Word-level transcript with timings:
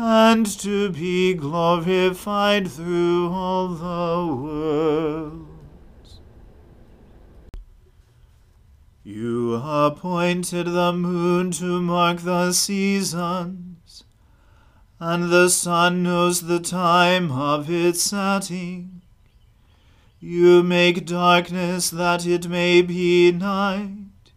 and 0.00 0.46
to 0.46 0.90
be 0.90 1.34
glorified 1.34 2.70
through 2.70 3.28
all 3.32 3.66
the 3.66 4.32
worlds. 4.32 6.20
You 9.02 9.54
appointed 9.54 10.66
the 10.66 10.92
moon 10.92 11.50
to 11.52 11.82
mark 11.82 12.20
the 12.20 12.52
seasons, 12.52 14.04
and 15.00 15.30
the 15.30 15.48
sun 15.48 16.04
knows 16.04 16.42
the 16.42 16.60
time 16.60 17.32
of 17.32 17.68
its 17.68 18.00
setting. 18.02 19.02
You 20.20 20.62
make 20.62 21.06
darkness 21.06 21.90
that 21.90 22.24
it 22.24 22.48
may 22.48 22.82
be 22.82 23.32
night, 23.32 24.30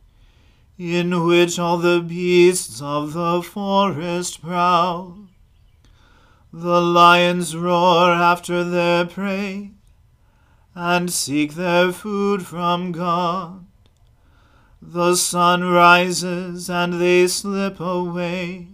in 0.79 1.23
which 1.23 1.59
all 1.59 1.77
the 1.77 2.01
beasts 2.01 2.81
of 2.81 3.13
the 3.13 3.43
forest 3.43 4.41
prowl. 4.41 5.27
The 6.53 6.81
lions 6.81 7.55
roar 7.55 8.11
after 8.11 8.65
their 8.65 9.05
prey, 9.05 9.71
and 10.75 11.09
seek 11.09 11.53
their 11.53 11.93
food 11.93 12.45
from 12.45 12.91
God. 12.91 13.65
The 14.81 15.15
sun 15.15 15.63
rises, 15.63 16.69
and 16.69 16.99
they 16.99 17.27
slip 17.27 17.79
away, 17.79 18.67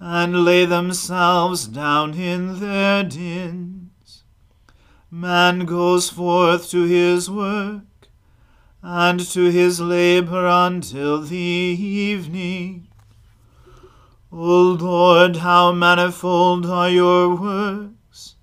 and 0.00 0.44
lay 0.44 0.64
themselves 0.64 1.68
down 1.68 2.14
in 2.14 2.58
their 2.58 3.04
dens. 3.04 4.24
Man 5.12 5.66
goes 5.66 6.10
forth 6.10 6.68
to 6.70 6.82
his 6.86 7.30
work, 7.30 7.82
and 8.82 9.20
to 9.20 9.50
his 9.52 9.80
labor 9.80 10.48
until 10.48 11.20
the 11.20 11.36
evening. 11.36 12.88
O 14.36 14.72
Lord, 14.72 15.36
how 15.36 15.70
manifold 15.70 16.66
are 16.66 16.90
your 16.90 17.36
works! 17.36 18.34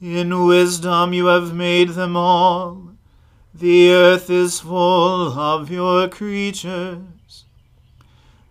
In 0.00 0.44
wisdom 0.44 1.12
you 1.12 1.26
have 1.26 1.54
made 1.54 1.90
them 1.90 2.16
all. 2.16 2.88
The 3.54 3.90
earth 3.90 4.28
is 4.28 4.58
full 4.58 5.38
of 5.38 5.70
your 5.70 6.08
creatures. 6.08 7.44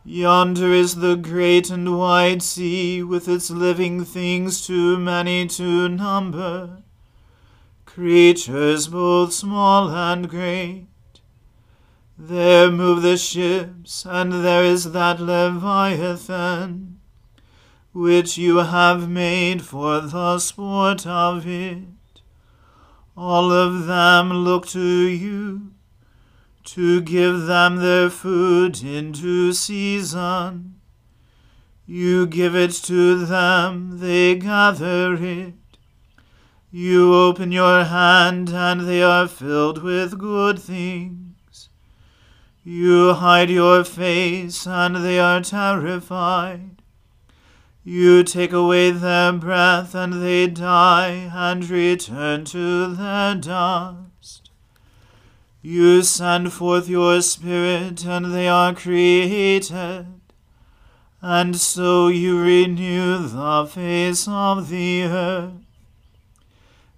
Yonder 0.06 0.72
is 0.72 0.96
the 0.96 1.18
great 1.18 1.70
and 1.70 2.00
wide 2.00 2.42
sea, 2.42 3.04
with 3.04 3.28
its 3.28 3.52
living 3.52 4.06
things 4.06 4.66
too 4.66 4.98
many 4.98 5.48
to 5.48 5.90
number 5.90 6.84
creatures 7.94 8.88
both 8.88 9.32
small 9.32 9.88
and 9.92 10.28
great. 10.28 10.88
There 12.26 12.72
move 12.72 13.02
the 13.02 13.18
ships, 13.18 14.06
and 14.06 14.32
there 14.32 14.64
is 14.64 14.94
that 14.94 15.20
Leviathan, 15.20 17.00
which 17.92 18.38
you 18.38 18.60
have 18.60 19.10
made 19.10 19.62
for 19.62 20.00
the 20.00 20.40
sport 20.40 21.06
of 21.06 21.46
it. 21.46 21.84
All 23.18 23.52
of 23.52 23.88
them 23.88 24.32
look 24.32 24.66
to 24.68 24.80
you, 24.80 25.74
to 26.64 27.02
give 27.02 27.42
them 27.42 27.76
their 27.76 28.10
food 28.10 28.82
into 28.82 29.52
season. 29.52 30.80
You 31.86 32.26
give 32.26 32.56
it 32.56 32.72
to 32.84 33.26
them, 33.26 34.00
they 34.00 34.36
gather 34.36 35.16
it. 35.16 35.56
You 36.72 37.14
open 37.14 37.52
your 37.52 37.84
hand, 37.84 38.48
and 38.52 38.88
they 38.88 39.04
are 39.04 39.28
filled 39.28 39.84
with 39.84 40.18
good 40.18 40.58
things. 40.58 41.23
You 42.64 43.14
hide 43.14 43.50
your 43.50 43.84
face, 43.84 44.66
and 44.66 44.98
they 44.98 45.20
are 45.20 45.42
terrified. 45.42 46.82
You 47.84 48.24
take 48.24 48.54
away 48.54 48.92
their 48.92 49.34
breath, 49.34 49.94
and 49.94 50.22
they 50.22 50.48
die, 50.48 51.30
and 51.34 51.70
return 51.70 52.46
to 52.46 52.96
their 52.96 53.36
dust. 53.36 54.50
You 55.62 56.02
send 56.04 56.54
forth 56.54 56.88
your 56.88 57.22
Spirit, 57.22 58.06
and 58.06 58.34
they 58.34 58.48
are 58.48 58.74
created 58.74 60.08
and 61.26 61.56
so 61.56 62.10
you 62.10 62.38
renew 62.38 63.18
the 63.30 63.66
face 63.66 64.28
of 64.28 64.68
the 64.68 65.04
earth. 65.04 65.54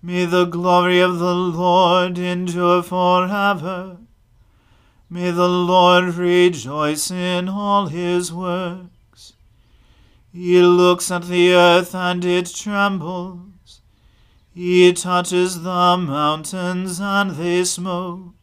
May 0.02 0.26
the 0.26 0.46
glory 0.46 1.00
of 1.00 1.20
the 1.20 1.36
Lord 1.36 2.18
endure 2.18 2.82
forever. 2.82 3.98
May 5.10 5.32
the 5.32 5.48
Lord 5.48 6.16
rejoice 6.16 7.12
in 7.12 7.48
all 7.48 7.88
his 7.88 8.34
works. 8.34 9.34
He 10.34 10.62
looks 10.62 11.12
at 11.12 11.28
the 11.28 11.54
earth 11.54 11.94
and 11.94 12.26
it 12.26 12.48
trembles. 12.48 13.82
He 14.54 14.92
touches 14.94 15.62
the 15.62 15.98
mountains 15.98 17.00
and 17.00 17.32
they 17.32 17.64
smoke. 17.66 18.34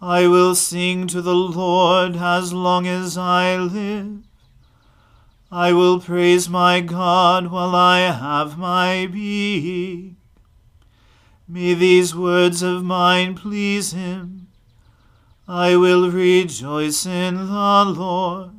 I 0.00 0.26
will 0.26 0.54
sing 0.54 1.06
to 1.08 1.20
the 1.20 1.34
Lord 1.34 2.16
as 2.16 2.52
long 2.52 2.86
as 2.86 3.18
I 3.18 3.56
live. 3.56 4.22
I 5.50 5.72
will 5.72 6.00
praise 6.00 6.48
my 6.48 6.80
God 6.80 7.48
while 7.48 7.74
I 7.74 8.00
have 8.10 8.58
my 8.58 9.06
being. 9.06 10.16
May 11.46 11.74
these 11.74 12.14
words 12.14 12.62
of 12.62 12.82
mine 12.82 13.34
please 13.34 13.92
him. 13.92 14.45
I 15.48 15.76
will 15.76 16.10
rejoice 16.10 17.06
in 17.06 17.36
the 17.36 17.84
Lord. 17.84 18.50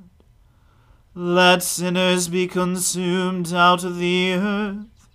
Let 1.13 1.61
sinners 1.61 2.27
be 2.29 2.47
consumed 2.47 3.51
out 3.51 3.83
of 3.83 3.97
the 3.97 4.33
earth, 4.33 5.09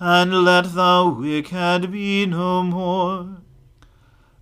and 0.00 0.44
let 0.44 0.74
the 0.74 1.14
wicked 1.18 1.92
be 1.92 2.24
no 2.26 2.62
more. 2.62 3.42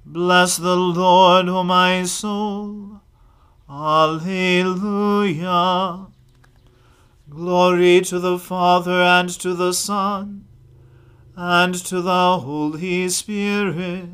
Bless 0.06 0.56
the 0.56 0.76
Lord, 0.76 1.48
O 1.48 1.64
my 1.64 2.04
soul. 2.04 3.00
Alleluia. 3.68 4.86
Glory 7.28 8.00
to 8.02 8.20
the 8.20 8.38
Father 8.38 9.02
and 9.02 9.28
to 9.28 9.54
the 9.54 9.72
Son 9.72 10.44
and 11.36 11.74
to 11.74 12.00
the 12.00 12.38
Holy 12.38 13.08
Spirit, 13.08 14.08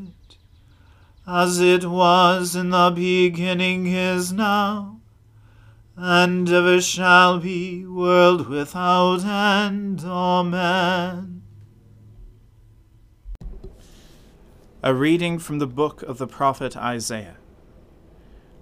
as 1.26 1.60
it 1.60 1.84
was 1.84 2.56
in 2.56 2.70
the 2.70 2.90
beginning 2.94 3.86
is 3.86 4.32
now, 4.32 5.00
and 5.96 6.48
ever 6.48 6.80
shall 6.80 7.38
be, 7.38 7.84
world 7.84 8.48
without 8.48 9.24
end. 9.24 10.02
Amen. 10.04 11.42
A 14.82 14.94
reading 14.94 15.38
from 15.38 15.58
the 15.58 15.66
book 15.66 16.02
of 16.02 16.16
the 16.16 16.26
prophet 16.26 16.74
Isaiah. 16.76 17.36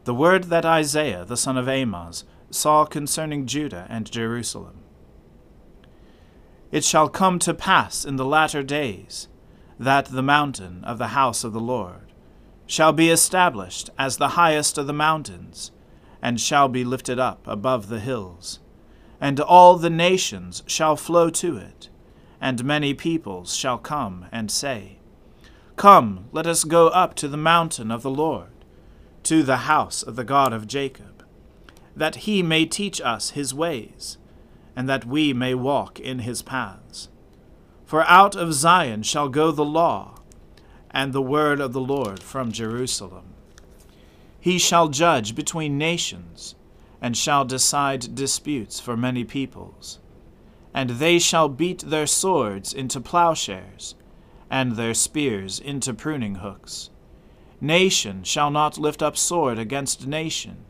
The 0.02 0.14
word 0.14 0.44
that 0.44 0.64
Isaiah, 0.64 1.24
the 1.24 1.36
son 1.36 1.56
of 1.56 1.68
Amoz, 1.68 2.24
saw 2.50 2.84
concerning 2.84 3.46
Judah 3.46 3.86
and 3.88 4.10
Jerusalem. 4.10 4.80
It 6.72 6.82
shall 6.82 7.08
come 7.08 7.38
to 7.40 7.54
pass 7.54 8.04
in 8.04 8.16
the 8.16 8.24
latter 8.24 8.62
days 8.62 9.28
that 9.78 10.06
the 10.06 10.22
mountain 10.22 10.82
of 10.84 10.98
the 10.98 11.08
house 11.08 11.44
of 11.44 11.52
the 11.52 11.60
Lord 11.60 12.07
shall 12.68 12.92
be 12.92 13.10
established 13.10 13.90
as 13.98 14.16
the 14.16 14.28
highest 14.28 14.78
of 14.78 14.86
the 14.86 14.92
mountains, 14.92 15.72
and 16.22 16.40
shall 16.40 16.68
be 16.68 16.84
lifted 16.84 17.18
up 17.18 17.44
above 17.48 17.88
the 17.88 17.98
hills. 17.98 18.60
And 19.20 19.40
all 19.40 19.76
the 19.76 19.90
nations 19.90 20.62
shall 20.68 20.94
flow 20.94 21.30
to 21.30 21.56
it, 21.56 21.88
and 22.40 22.64
many 22.64 22.94
peoples 22.94 23.56
shall 23.56 23.78
come 23.78 24.26
and 24.30 24.48
say, 24.48 24.98
Come, 25.74 26.28
let 26.30 26.46
us 26.46 26.62
go 26.62 26.86
up 26.86 27.16
to 27.16 27.26
the 27.26 27.36
mountain 27.36 27.90
of 27.90 28.02
the 28.02 28.10
Lord, 28.10 28.50
to 29.24 29.42
the 29.42 29.66
house 29.66 30.04
of 30.04 30.14
the 30.14 30.22
God 30.22 30.52
of 30.52 30.68
Jacob 30.68 31.18
that 31.98 32.16
he 32.16 32.42
may 32.42 32.64
teach 32.64 33.00
us 33.00 33.30
his 33.30 33.52
ways, 33.52 34.18
and 34.76 34.88
that 34.88 35.04
we 35.04 35.32
may 35.32 35.52
walk 35.52 35.98
in 35.98 36.20
his 36.20 36.42
paths. 36.42 37.08
For 37.84 38.04
out 38.04 38.36
of 38.36 38.54
Zion 38.54 39.02
shall 39.02 39.28
go 39.28 39.50
the 39.50 39.64
law, 39.64 40.17
and 40.98 41.12
the 41.12 41.22
word 41.22 41.60
of 41.60 41.72
the 41.72 41.80
Lord 41.80 42.20
from 42.20 42.50
Jerusalem. 42.50 43.26
He 44.40 44.58
shall 44.58 44.88
judge 44.88 45.36
between 45.36 45.78
nations, 45.78 46.56
and 47.00 47.16
shall 47.16 47.44
decide 47.44 48.16
disputes 48.16 48.80
for 48.80 48.96
many 48.96 49.22
peoples. 49.22 50.00
And 50.74 50.90
they 50.90 51.20
shall 51.20 51.48
beat 51.48 51.82
their 51.86 52.08
swords 52.08 52.74
into 52.74 53.00
plowshares, 53.00 53.94
and 54.50 54.72
their 54.72 54.94
spears 54.94 55.60
into 55.60 55.94
pruning 55.94 56.36
hooks. 56.46 56.90
Nation 57.60 58.24
shall 58.24 58.50
not 58.50 58.76
lift 58.76 59.00
up 59.00 59.16
sword 59.16 59.58
against 59.58 60.08
nation 60.08 60.64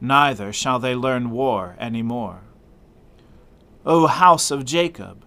neither 0.00 0.52
shall 0.52 0.78
they 0.78 0.94
learn 0.94 1.30
war 1.30 1.76
any 1.78 2.02
more. 2.02 2.40
O 3.86 4.06
house 4.06 4.50
of 4.50 4.64
Jacob, 4.64 5.24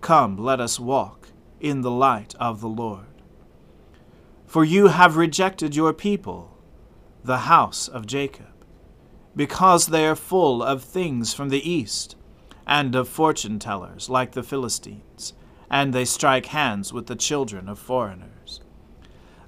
come, 0.00 0.36
let 0.38 0.60
us 0.60 0.80
walk 0.80 1.28
in 1.60 1.82
the 1.82 1.90
light 1.90 2.34
of 2.40 2.60
the 2.60 2.68
Lord. 2.68 3.09
For 4.50 4.64
you 4.64 4.88
have 4.88 5.16
rejected 5.16 5.76
your 5.76 5.92
people, 5.92 6.58
the 7.22 7.38
house 7.38 7.86
of 7.86 8.06
Jacob, 8.06 8.64
because 9.36 9.86
they 9.86 10.06
are 10.06 10.16
full 10.16 10.60
of 10.62 10.82
things 10.82 11.32
from 11.32 11.50
the 11.50 11.70
east, 11.70 12.16
and 12.66 12.94
of 12.96 13.08
fortune 13.08 13.58
tellers 13.60 14.10
like 14.10 14.32
the 14.32 14.42
Philistines, 14.42 15.34
and 15.70 15.92
they 15.92 16.04
strike 16.04 16.46
hands 16.46 16.92
with 16.92 17.06
the 17.06 17.14
children 17.14 17.68
of 17.68 17.78
foreigners. 17.78 18.60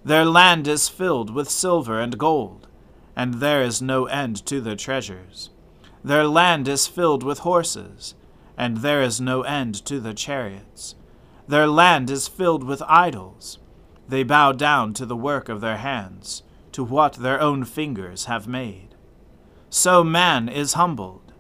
Their 0.04 0.24
land 0.24 0.68
is 0.68 0.88
filled 0.88 1.34
with 1.34 1.50
silver 1.50 2.00
and 2.00 2.16
gold 2.16 2.68
and 3.14 3.34
there 3.34 3.62
is 3.62 3.82
no 3.82 4.06
end 4.06 4.44
to 4.46 4.60
their 4.60 4.76
treasures. 4.76 5.50
Their 6.04 6.26
land 6.26 6.66
is 6.66 6.86
filled 6.86 7.22
with 7.22 7.40
horses, 7.40 8.14
and 8.56 8.78
there 8.78 9.02
is 9.02 9.20
no 9.20 9.42
end 9.42 9.84
to 9.86 10.00
their 10.00 10.14
chariots. 10.14 10.94
Their 11.46 11.66
land 11.66 12.10
is 12.10 12.28
filled 12.28 12.64
with 12.64 12.82
idols. 12.88 13.58
They 14.08 14.22
bow 14.22 14.52
down 14.52 14.94
to 14.94 15.06
the 15.06 15.16
work 15.16 15.48
of 15.48 15.60
their 15.60 15.78
hands, 15.78 16.42
to 16.72 16.84
what 16.84 17.14
their 17.14 17.40
own 17.40 17.64
fingers 17.64 18.26
have 18.26 18.46
made. 18.46 18.94
So 19.70 20.02
man 20.04 20.48
is 20.48 20.74
humbled, 20.74 21.32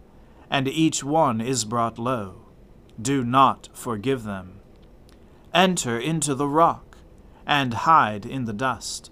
and 0.50 0.68
each 0.68 1.02
one 1.02 1.40
is 1.40 1.64
brought 1.64 1.98
low. 1.98 2.46
Do 3.00 3.24
not 3.24 3.68
forgive 3.72 4.24
them. 4.24 4.60
Enter 5.52 5.98
into 5.98 6.34
the 6.34 6.48
rock, 6.48 6.98
and 7.46 7.74
hide 7.74 8.24
in 8.24 8.44
the 8.44 8.52
dust 8.52 9.10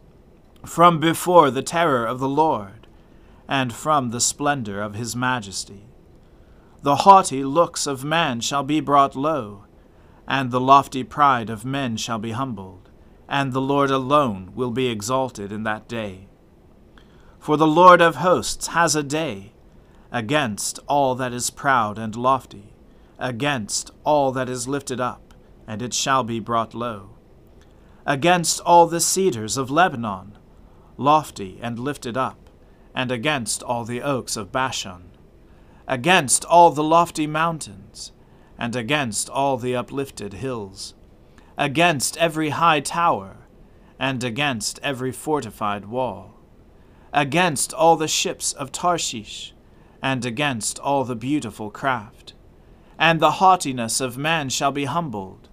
from 0.64 1.00
before 1.00 1.50
the 1.50 1.62
terror 1.62 2.04
of 2.04 2.18
the 2.18 2.28
Lord, 2.28 2.86
and 3.48 3.72
from 3.72 4.10
the 4.10 4.20
splendor 4.20 4.82
of 4.82 4.94
his 4.94 5.16
majesty. 5.16 5.86
The 6.82 6.96
haughty 6.96 7.44
looks 7.44 7.86
of 7.86 8.04
man 8.04 8.40
shall 8.40 8.62
be 8.62 8.80
brought 8.80 9.16
low, 9.16 9.64
and 10.26 10.50
the 10.50 10.60
lofty 10.60 11.02
pride 11.02 11.50
of 11.50 11.64
men 11.64 11.96
shall 11.96 12.18
be 12.18 12.32
humbled, 12.32 12.89
and 13.30 13.52
the 13.52 13.60
Lord 13.60 13.92
alone 13.92 14.50
will 14.56 14.72
be 14.72 14.88
exalted 14.88 15.52
in 15.52 15.62
that 15.62 15.86
day. 15.86 16.26
For 17.38 17.56
the 17.56 17.66
Lord 17.66 18.02
of 18.02 18.16
hosts 18.16 18.66
has 18.68 18.96
a 18.96 19.04
day 19.04 19.52
against 20.10 20.80
all 20.88 21.14
that 21.14 21.32
is 21.32 21.48
proud 21.48 21.96
and 21.96 22.16
lofty, 22.16 22.74
against 23.20 23.92
all 24.02 24.32
that 24.32 24.48
is 24.48 24.66
lifted 24.66 25.00
up, 25.00 25.32
and 25.64 25.80
it 25.80 25.94
shall 25.94 26.24
be 26.24 26.40
brought 26.40 26.74
low, 26.74 27.10
against 28.04 28.60
all 28.62 28.88
the 28.88 29.00
cedars 29.00 29.56
of 29.56 29.70
Lebanon, 29.70 30.36
lofty 30.96 31.60
and 31.62 31.78
lifted 31.78 32.16
up, 32.16 32.50
and 32.96 33.12
against 33.12 33.62
all 33.62 33.84
the 33.84 34.02
oaks 34.02 34.36
of 34.36 34.50
Bashan, 34.50 35.12
against 35.86 36.44
all 36.46 36.70
the 36.70 36.82
lofty 36.82 37.28
mountains, 37.28 38.10
and 38.58 38.74
against 38.74 39.30
all 39.30 39.56
the 39.56 39.76
uplifted 39.76 40.32
hills, 40.32 40.94
against 41.60 42.16
every 42.16 42.48
high 42.48 42.80
tower, 42.80 43.36
and 43.98 44.24
against 44.24 44.80
every 44.82 45.12
fortified 45.12 45.84
wall, 45.84 46.40
against 47.12 47.72
all 47.72 47.96
the 47.96 48.08
ships 48.08 48.52
of 48.54 48.72
Tarshish, 48.72 49.52
and 50.02 50.24
against 50.24 50.78
all 50.78 51.04
the 51.04 51.14
beautiful 51.14 51.70
craft. 51.70 52.32
And 52.98 53.20
the 53.20 53.32
haughtiness 53.32 54.00
of 54.00 54.18
man 54.18 54.48
shall 54.48 54.72
be 54.72 54.86
humbled, 54.86 55.48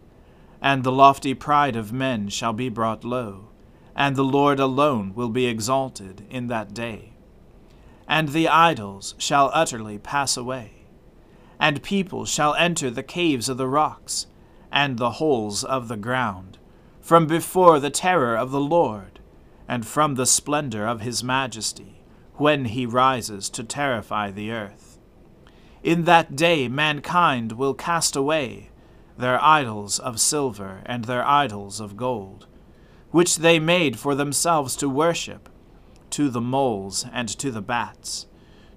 and 0.62 0.84
the 0.84 0.92
lofty 0.92 1.34
pride 1.34 1.76
of 1.76 1.94
men 1.94 2.30
shall 2.30 2.54
be 2.54 2.70
brought 2.70 3.04
low 3.04 3.50
and 3.98 4.16
the 4.16 4.24
Lord 4.24 4.60
alone 4.60 5.12
will 5.16 5.30
be 5.30 5.48
exalted 5.48 6.24
in 6.30 6.48
that 6.48 6.72
day. 6.72 7.14
And 8.08 8.30
the 8.30 8.48
idols 8.48 9.16
shall 9.18 9.50
utterly 9.54 9.98
pass 9.98 10.38
away, 10.38 10.86
and 11.60 11.82
people 11.82 12.24
shall 12.24 12.54
enter 12.54 12.92
the 12.92 13.02
caves 13.02 13.50
of 13.50 13.58
the 13.58 13.68
rocks, 13.68 14.28
and 14.72 14.98
the 14.98 15.12
holes 15.12 15.64
of 15.64 15.88
the 15.88 15.98
ground, 15.98 16.58
from 17.02 17.28
before 17.28 17.80
the 17.80 17.90
terror 17.90 18.36
of 18.36 18.52
the 18.52 18.60
Lord, 18.60 19.20
and 19.68 19.86
from 19.86 20.16
the 20.16 20.26
splendor 20.26 20.88
of 20.88 21.02
his 21.02 21.24
majesty, 21.24 22.04
when 22.36 22.66
he 22.66 22.86
rises 22.86 23.50
to 23.50 23.64
terrify 23.64 24.32
the 24.32 24.52
earth. 24.52 25.00
In 25.84 26.04
that 26.04 26.36
day 26.36 26.68
mankind 26.68 27.54
will 27.54 27.74
cast 27.74 28.16
away 28.16 28.70
their 29.18 29.44
idols 29.44 30.00
of 30.00 30.20
silver 30.20 30.82
and 30.86 31.06
their 31.06 31.26
idols 31.26 31.80
of 31.80 31.98
gold 31.98 32.48
which 33.12 33.38
they 33.38 33.60
made 33.60 33.98
for 33.98 34.16
themselves 34.16 34.76
to 34.76 34.90
worship, 34.90 35.50
to 36.10 36.30
the 36.30 36.42
moles 36.42 37.06
and 37.12 37.30
to 37.30 37.52
the 37.52 37.62
bats, 37.62 38.28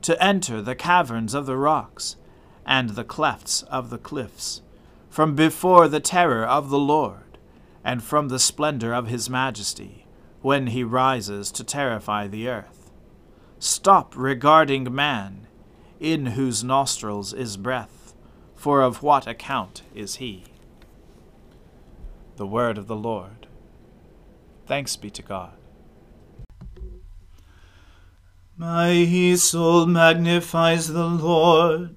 to 0.03 0.23
enter 0.23 0.63
the 0.63 0.75
caverns 0.75 1.35
of 1.35 1.47
the 1.47 1.57
rocks 1.57 2.17
and 2.65 2.91
the 2.91 3.05
clefts 3.05 3.63
of 3.65 3.91
the 3.91 3.99
cliffs, 3.99 4.63
from 5.11 5.35
before 5.35 5.89
the 5.89 6.01
terror 6.01 6.47
of 6.47 6.71
the 6.71 6.79
Lord, 6.79 7.37
and 7.85 8.03
from 8.03 8.29
the 8.29 8.39
splendor 8.39 8.95
of 8.95 9.09
his 9.09 9.29
majesty, 9.29 10.07
when 10.41 10.69
he 10.69 10.85
rises 10.85 11.51
to 11.51 11.65
terrify 11.65 12.29
the 12.29 12.49
earth. 12.49 12.93
Stop 13.59 14.15
regarding 14.17 14.95
man, 14.95 15.49
in 15.99 16.27
whose 16.27 16.65
nostrils 16.65 17.35
is 17.35 17.57
breath, 17.57 18.15
for 18.55 18.81
of 18.81 19.03
what 19.03 19.27
account 19.27 19.83
is 19.95 20.17
he? 20.17 20.45
The 22.37 22.47
word 22.47 22.79
of 22.79 22.87
the 22.87 22.97
Lord. 22.97 23.49
Thanks 24.67 24.97
be 24.97 25.11
to 25.11 25.23
God. 25.23 25.53
My 28.57 29.35
soul 29.37 29.87
magnifies 29.87 30.89
the 30.89 31.07
Lord. 31.07 31.97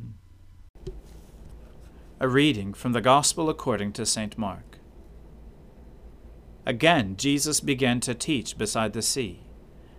A 2.21 2.27
reading 2.27 2.75
from 2.75 2.91
the 2.91 3.01
Gospel 3.01 3.49
according 3.49 3.93
to 3.93 4.05
St. 4.05 4.37
Mark. 4.37 4.77
Again 6.67 7.15
Jesus 7.17 7.59
began 7.59 7.99
to 8.01 8.13
teach 8.13 8.59
beside 8.59 8.93
the 8.93 9.01
sea, 9.01 9.47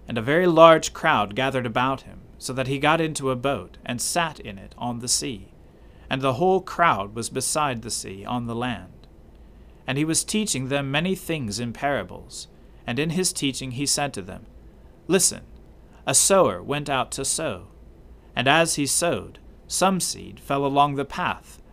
and 0.06 0.16
a 0.16 0.22
very 0.22 0.46
large 0.46 0.92
crowd 0.92 1.34
gathered 1.34 1.66
about 1.66 2.02
him, 2.02 2.20
so 2.38 2.52
that 2.52 2.68
he 2.68 2.78
got 2.78 3.00
into 3.00 3.32
a 3.32 3.34
boat 3.34 3.76
and 3.84 4.00
sat 4.00 4.38
in 4.38 4.56
it 4.56 4.72
on 4.78 5.00
the 5.00 5.08
sea, 5.08 5.48
and 6.08 6.22
the 6.22 6.34
whole 6.34 6.60
crowd 6.60 7.12
was 7.16 7.28
beside 7.28 7.82
the 7.82 7.90
sea 7.90 8.24
on 8.24 8.46
the 8.46 8.54
land. 8.54 9.08
And 9.84 9.98
he 9.98 10.04
was 10.04 10.22
teaching 10.22 10.68
them 10.68 10.92
many 10.92 11.16
things 11.16 11.58
in 11.58 11.72
parables, 11.72 12.46
and 12.86 13.00
in 13.00 13.10
his 13.10 13.32
teaching 13.32 13.72
he 13.72 13.84
said 13.84 14.14
to 14.14 14.22
them, 14.22 14.46
Listen, 15.08 15.42
a 16.06 16.14
sower 16.14 16.62
went 16.62 16.88
out 16.88 17.10
to 17.10 17.24
sow, 17.24 17.66
and 18.36 18.46
as 18.46 18.76
he 18.76 18.86
sowed, 18.86 19.40
some 19.66 19.98
seed 19.98 20.38
fell 20.38 20.64
along 20.64 20.94
the 20.94 21.04
path 21.04 21.58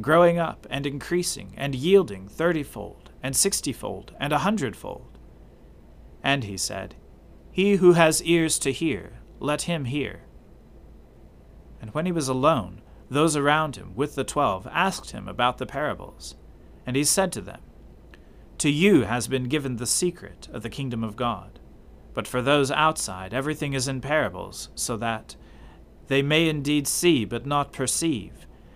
growing 0.00 0.38
up 0.38 0.66
and 0.70 0.86
increasing 0.86 1.52
and 1.56 1.74
yielding 1.74 2.28
thirtyfold 2.28 3.08
and 3.22 3.34
sixtyfold 3.34 4.14
and 4.20 4.32
a 4.32 4.38
hundredfold. 4.38 5.18
And 6.22 6.44
he 6.44 6.56
said, 6.56 6.94
He 7.50 7.76
who 7.76 7.92
has 7.92 8.22
ears 8.22 8.58
to 8.60 8.72
hear, 8.72 9.20
let 9.40 9.62
him 9.62 9.86
hear. 9.86 10.22
And 11.80 11.92
when 11.94 12.06
he 12.06 12.12
was 12.12 12.28
alone, 12.28 12.82
those 13.08 13.36
around 13.36 13.76
him 13.76 13.94
with 13.94 14.14
the 14.14 14.24
twelve 14.24 14.66
asked 14.70 15.12
him 15.12 15.28
about 15.28 15.58
the 15.58 15.66
parables. 15.66 16.36
And 16.84 16.96
he 16.96 17.04
said 17.04 17.32
to 17.32 17.40
them, 17.40 17.60
To 18.58 18.70
you 18.70 19.02
has 19.02 19.28
been 19.28 19.44
given 19.44 19.76
the 19.76 19.86
secret 19.86 20.48
of 20.52 20.62
the 20.62 20.70
kingdom 20.70 21.04
of 21.04 21.16
God. 21.16 21.58
But 22.14 22.26
for 22.26 22.42
those 22.42 22.70
outside, 22.70 23.34
everything 23.34 23.74
is 23.74 23.88
in 23.88 24.00
parables, 24.00 24.70
so 24.74 24.96
that 24.96 25.36
they 26.08 26.22
may 26.22 26.48
indeed 26.48 26.86
see 26.86 27.24
but 27.24 27.46
not 27.46 27.72
perceive 27.72 28.45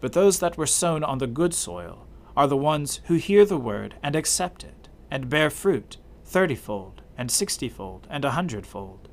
But 0.00 0.12
those 0.12 0.40
that 0.40 0.56
were 0.56 0.66
sown 0.66 1.04
on 1.04 1.18
the 1.18 1.26
good 1.26 1.54
soil 1.54 2.06
are 2.36 2.46
the 2.46 2.56
ones 2.56 3.00
who 3.04 3.14
hear 3.14 3.44
the 3.44 3.58
word 3.58 3.96
and 4.02 4.16
accept 4.16 4.64
it, 4.64 4.88
and 5.10 5.28
bear 5.28 5.50
fruit 5.50 5.98
thirtyfold, 6.30 7.00
and 7.18 7.30
sixtyfold, 7.30 8.06
and 8.08 8.24
a 8.24 8.30
hundredfold. 8.30 9.08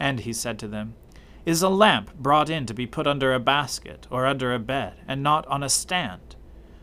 And 0.00 0.20
he 0.20 0.32
said 0.32 0.58
to 0.58 0.68
them, 0.68 0.94
Is 1.46 1.62
a 1.62 1.68
lamp 1.68 2.14
brought 2.16 2.50
in 2.50 2.66
to 2.66 2.74
be 2.74 2.86
put 2.86 3.06
under 3.06 3.32
a 3.32 3.38
basket, 3.38 4.06
or 4.10 4.26
under 4.26 4.52
a 4.52 4.58
bed, 4.58 4.94
and 5.06 5.22
not 5.22 5.46
on 5.46 5.62
a 5.62 5.68
stand? 5.68 6.34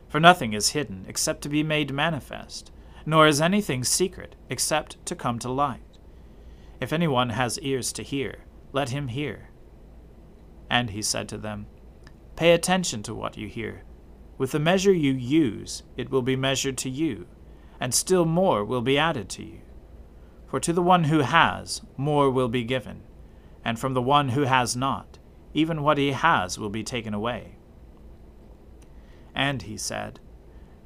For 0.08 0.22
nothing 0.22 0.54
is 0.54 0.70
hidden 0.70 1.06
except 1.08 1.42
to 1.42 1.50
be 1.50 1.64
made 1.64 1.94
manifest, 1.94 2.72
nor 3.06 3.28
is 3.28 3.42
anything 3.42 3.84
secret 3.84 4.36
except 4.50 5.06
to 5.06 5.16
come 5.16 5.38
to 5.40 5.50
light. 5.52 5.82
If 6.80 6.94
anyone 6.94 7.32
has 7.32 7.60
ears 7.60 7.92
to 7.94 8.04
hear, 8.04 8.46
let 8.72 8.90
him 8.90 9.10
hear. 9.10 9.50
And 10.70 10.92
he 10.92 11.02
said 11.02 11.28
to 11.30 11.38
them, 11.38 11.68
Pay 12.38 12.52
attention 12.52 13.02
to 13.02 13.16
what 13.16 13.36
you 13.36 13.48
hear. 13.48 13.84
With 14.38 14.52
the 14.52 14.60
measure 14.60 14.94
you 14.94 15.12
use, 15.12 15.82
it 15.98 16.12
will 16.12 16.22
be 16.22 16.36
measured 16.36 16.78
to 16.78 16.90
you, 16.90 17.26
and 17.80 17.96
still 17.96 18.26
more 18.26 18.64
will 18.64 18.82
be 18.82 18.96
added 18.96 19.28
to 19.30 19.44
you. 19.44 19.62
For 20.46 20.60
to 20.60 20.72
the 20.72 20.84
one 20.84 21.06
who 21.06 21.22
has, 21.22 21.82
more 21.98 22.30
will 22.30 22.48
be 22.48 22.64
given, 22.64 23.02
and 23.66 23.80
from 23.80 23.96
the 23.96 24.04
one 24.04 24.30
who 24.30 24.44
has 24.44 24.76
not, 24.76 25.18
even 25.56 25.82
what 25.82 25.98
he 25.98 26.12
has 26.12 26.60
will 26.60 26.70
be 26.70 26.84
taken 26.84 27.16
away. 27.16 27.56
And 29.34 29.64
he 29.64 29.76
said, 29.76 30.20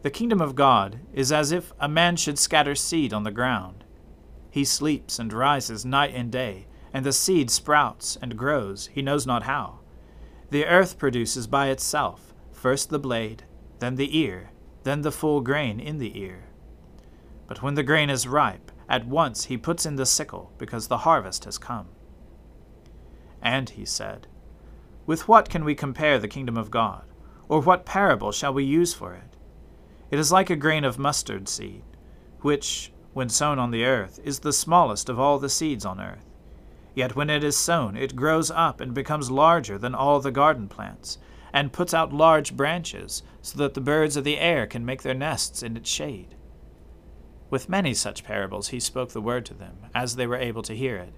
The 0.04 0.10
kingdom 0.10 0.40
of 0.40 0.56
God 0.56 1.02
is 1.14 1.34
as 1.34 1.52
if 1.52 1.74
a 1.82 1.90
man 1.90 2.16
should 2.16 2.40
scatter 2.40 2.76
seed 2.76 3.12
on 3.12 3.24
the 3.24 3.30
ground. 3.30 3.84
He 4.50 4.64
sleeps 4.64 5.20
and 5.20 5.34
rises 5.34 5.86
night 5.86 6.14
and 6.16 6.32
day, 6.32 6.68
and 6.94 7.06
the 7.06 7.12
seed 7.12 7.52
sprouts 7.52 8.18
and 8.22 8.38
grows, 8.38 8.88
he 8.94 9.02
knows 9.02 9.28
not 9.28 9.44
how. 9.44 9.81
The 10.52 10.66
earth 10.66 10.98
produces 10.98 11.48
by 11.48 11.70
itself 11.70 12.34
first 12.52 12.90
the 12.90 13.00
blade, 13.00 13.44
then 13.80 13.96
the 13.96 14.20
ear, 14.20 14.52
then 14.84 15.02
the 15.02 15.12
full 15.12 15.40
grain 15.42 15.80
in 15.80 15.98
the 15.98 16.20
ear. 16.20 16.44
But 17.48 17.64
when 17.64 17.76
the 17.76 17.84
grain 17.84 18.10
is 18.10 18.28
ripe, 18.28 18.70
at 18.90 19.08
once 19.08 19.46
he 19.46 19.58
puts 19.58 19.86
in 19.86 19.96
the 19.96 20.06
sickle, 20.06 20.52
because 20.58 20.88
the 20.88 21.00
harvest 21.00 21.46
has 21.46 21.58
come. 21.58 21.88
And 23.42 23.70
he 23.70 23.86
said, 23.86 24.28
With 25.06 25.28
what 25.28 25.50
can 25.50 25.64
we 25.64 25.74
compare 25.74 26.20
the 26.20 26.28
kingdom 26.28 26.58
of 26.58 26.70
God? 26.70 27.06
Or 27.48 27.62
what 27.62 27.86
parable 27.86 28.34
shall 28.34 28.54
we 28.54 28.66
use 28.66 28.94
for 28.94 29.14
it? 29.14 29.38
It 30.12 30.20
is 30.20 30.34
like 30.34 30.50
a 30.50 30.58
grain 30.58 30.84
of 30.84 31.00
mustard 31.00 31.48
seed, 31.48 31.84
which, 32.42 32.92
when 33.14 33.30
sown 33.30 33.58
on 33.58 33.72
the 33.72 33.86
earth, 33.86 34.20
is 34.24 34.40
the 34.40 34.54
smallest 34.54 35.08
of 35.08 35.18
all 35.18 35.40
the 35.40 35.50
seeds 35.50 35.86
on 35.86 36.02
earth. 36.02 36.31
Yet 36.94 37.16
when 37.16 37.30
it 37.30 37.44
is 37.44 37.58
sown, 37.58 37.96
it 37.96 38.16
grows 38.16 38.52
up 38.52 38.82
and 38.82 38.94
becomes 38.94 39.32
larger 39.32 39.78
than 39.78 39.96
all 39.96 40.20
the 40.20 40.32
garden 40.32 40.68
plants, 40.68 41.18
and 41.54 41.74
puts 41.74 41.94
out 41.94 42.14
large 42.14 42.56
branches, 42.56 43.24
so 43.42 43.58
that 43.60 43.74
the 43.74 43.82
birds 43.82 44.18
of 44.18 44.24
the 44.24 44.38
air 44.40 44.68
can 44.68 44.86
make 44.86 45.02
their 45.02 45.14
nests 45.14 45.64
in 45.64 45.78
its 45.78 45.90
shade. 45.90 46.36
With 47.50 47.70
many 47.70 47.94
such 47.94 48.24
parables 48.24 48.70
he 48.70 48.80
spoke 48.80 49.12
the 49.12 49.22
word 49.22 49.46
to 49.48 49.54
them, 49.54 49.78
as 49.94 50.16
they 50.16 50.28
were 50.28 50.38
able 50.38 50.64
to 50.64 50.76
hear 50.76 50.98
it. 50.98 51.14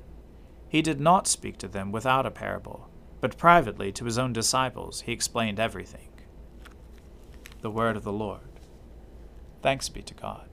He 0.68 0.82
did 0.82 1.00
not 1.00 1.28
speak 1.28 1.58
to 1.60 1.68
them 1.68 1.92
without 1.92 2.26
a 2.26 2.32
parable, 2.32 2.90
but 3.22 3.38
privately 3.38 3.92
to 3.92 4.06
his 4.06 4.18
own 4.18 4.34
disciples 4.34 5.02
he 5.02 5.12
explained 5.12 5.60
everything. 5.60 6.10
The 7.62 7.70
word 7.70 7.96
of 7.96 8.04
the 8.04 8.12
Lord. 8.12 8.60
Thanks 9.62 9.88
be 9.90 10.02
to 10.02 10.14
God. 10.14 10.53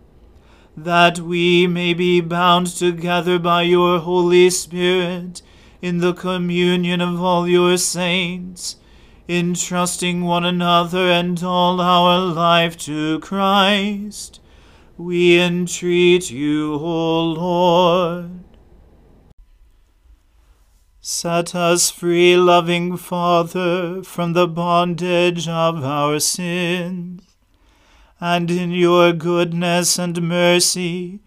that 0.83 1.19
we 1.19 1.67
may 1.67 1.93
be 1.93 2.21
bound 2.21 2.67
together 2.67 3.37
by 3.37 3.61
your 3.63 3.99
Holy 3.99 4.49
Spirit 4.49 5.41
in 5.81 5.99
the 5.99 6.13
communion 6.13 7.01
of 7.01 7.21
all 7.21 7.47
your 7.47 7.77
saints, 7.77 8.77
entrusting 9.27 10.23
one 10.23 10.45
another 10.45 11.09
and 11.09 11.43
all 11.43 11.79
our 11.81 12.19
life 12.19 12.77
to 12.77 13.19
Christ. 13.19 14.39
We 14.97 15.39
entreat 15.39 16.29
you, 16.29 16.73
O 16.73 17.23
Lord. 17.23 18.41
Set 21.03 21.55
us 21.55 21.89
free, 21.89 22.37
loving 22.37 22.95
Father, 22.95 24.03
from 24.03 24.33
the 24.33 24.47
bondage 24.47 25.47
of 25.47 25.83
our 25.83 26.19
sins, 26.19 27.23
and 28.21 28.49
in 28.51 28.71
your 28.71 29.11
goodness 29.11 29.99
and 29.99 30.21
mercy 30.21 31.19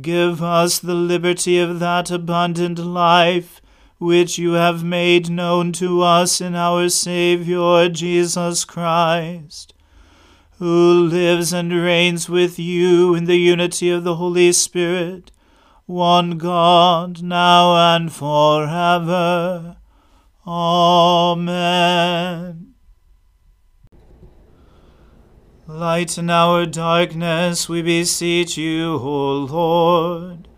give 0.00 0.42
us 0.42 0.78
the 0.78 0.94
liberty 0.94 1.58
of 1.58 1.78
that 1.78 2.10
abundant 2.10 2.78
life 2.78 3.60
which 3.98 4.38
you 4.38 4.52
have 4.52 4.82
made 4.82 5.28
known 5.28 5.70
to 5.72 6.02
us 6.02 6.40
in 6.40 6.54
our 6.54 6.88
Saviour 6.88 7.88
Jesus 7.88 8.64
Christ, 8.64 9.74
who 10.58 11.06
lives 11.06 11.52
and 11.52 11.72
reigns 11.72 12.28
with 12.28 12.58
you 12.58 13.14
in 13.14 13.26
the 13.26 13.36
unity 13.36 13.90
of 13.90 14.04
the 14.04 14.16
Holy 14.16 14.50
Spirit 14.52 15.30
one 15.88 16.36
God, 16.36 17.22
now 17.22 17.96
and 17.96 18.12
forever. 18.12 19.78
Amen. 20.46 21.48
Lighten 25.70 26.30
our 26.30 26.64
darkness, 26.64 27.68
we 27.68 27.82
beseech 27.82 28.56
you, 28.56 28.94
O 28.94 29.34
Lord, 29.34 30.48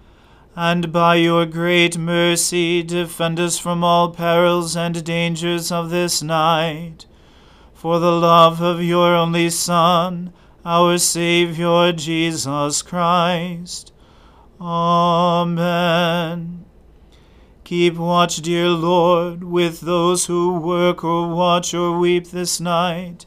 and 0.55 0.93
by 0.93 1.17
your 1.17 1.47
great 1.47 1.99
mercy 1.99 2.85
defend 2.85 3.41
us 3.41 3.59
from 3.59 3.83
all 3.83 4.11
perils 4.11 4.77
and 4.77 5.05
dangers 5.05 5.73
of 5.73 5.91
this 5.91 6.23
night. 6.23 7.07
For 7.75 7.99
the 7.99 8.13
love 8.13 8.63
of 8.63 8.85
your 8.85 9.17
only 9.17 9.51
Son, 9.51 10.33
our 10.65 10.97
Saviour 10.97 11.91
Jesus 11.91 12.81
Christ 12.81 13.93
Amen. 14.61 15.87
Keep 17.65 17.97
watch, 17.97 18.37
dear 18.43 18.69
Lord, 18.69 19.43
with 19.43 19.81
those 19.81 20.27
who 20.27 20.59
work 20.59 21.03
or 21.03 21.35
watch 21.35 21.75
or 21.75 21.99
weep 21.99 22.27
this 22.29 22.61
night, 22.61 23.27